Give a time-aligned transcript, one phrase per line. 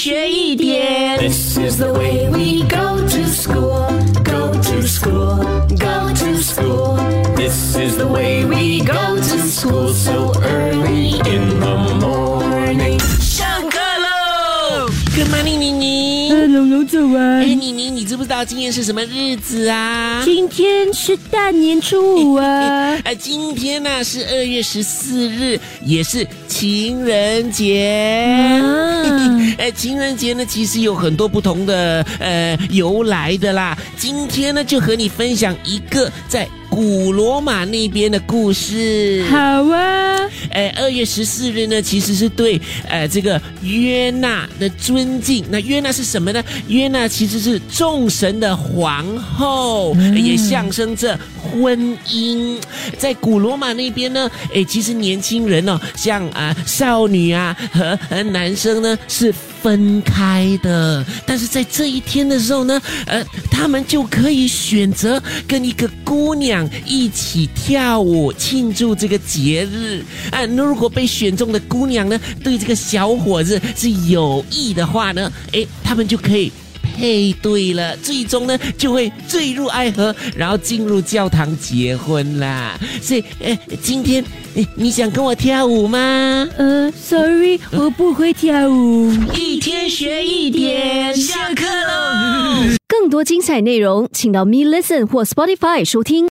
[0.00, 1.18] 学一点。
[1.18, 3.88] This is the way we go to school,
[4.22, 5.36] go to school,
[5.76, 6.96] go to school.
[7.36, 12.98] This is the way we go to school so early in the morning.
[13.20, 14.88] 上课喽！
[15.14, 16.09] Good morning，妮妮。
[16.31, 17.59] 呃，龙龙早哎，安。
[17.59, 20.21] 妮妮，你知不知道今天是什么日子啊？
[20.23, 28.31] 今天是大年初五啊， 哎，今天呢、是二月十四日，也是情人节。
[28.63, 33.77] 啊 哎，情人节呢，其实有很多不同的呃由来的啦。
[33.97, 39.25] 今天呢，就和你分享一个在古罗马那边的故事。
[39.29, 40.17] 好啊，
[40.51, 45.43] 哎，二月十四日呢，其实是对呃这个约纳的尊敬。
[45.49, 46.41] 那约纳是什么呢？
[46.69, 52.57] 约纳其实是众神的皇后，也象征着婚姻。
[52.97, 63.21] 在古罗马那边呢，哎，其实年轻人哦，像啊、少女啊和和男生呢是分开的，但是在这一天的时候呢，呃，
[63.61, 70.43] 他们就可以选择跟一个姑娘一起跳舞庆祝这个节日啊。
[70.47, 76.51] 那如果被选中的姑娘呢，对这个小伙子是有意的话呢，诶，他们就可以。
[76.93, 82.77] 配对了，最终呢就会坠入爱河，然后进入教堂结婚啦。
[83.01, 85.97] 所以，呃，今天你你想跟我跳舞吗？
[86.57, 89.11] 呃，sorry，我不会跳舞。
[89.33, 90.70] 一天学一点，下课喽。
[93.11, 96.19] 多精彩内容，请到 Me Listen 或 Spotify 收听。